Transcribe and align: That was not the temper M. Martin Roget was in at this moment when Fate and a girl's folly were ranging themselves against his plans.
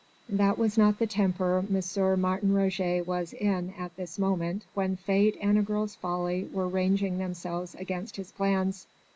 That 0.29 0.57
was 0.57 0.79
not 0.79 0.97
the 0.97 1.05
temper 1.05 1.59
M. 1.59 2.19
Martin 2.21 2.53
Roget 2.55 3.03
was 3.05 3.33
in 3.33 3.71
at 3.77 3.95
this 3.97 4.17
moment 4.17 4.65
when 4.73 4.95
Fate 4.95 5.37
and 5.39 5.59
a 5.59 5.61
girl's 5.61 5.93
folly 5.93 6.49
were 6.51 6.67
ranging 6.67 7.19
themselves 7.19 7.75
against 7.75 8.15
his 8.15 8.31
plans. 8.31 8.87